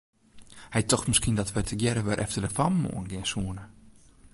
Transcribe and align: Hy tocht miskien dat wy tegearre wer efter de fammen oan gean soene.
Hy 0.73 0.81
tocht 0.89 1.07
miskien 1.11 1.37
dat 1.39 1.51
wy 1.53 1.61
tegearre 1.65 2.03
wer 2.07 2.21
efter 2.25 2.41
de 2.45 2.51
fammen 2.57 2.91
oan 2.95 3.09
gean 3.11 3.27
soene. 3.31 3.63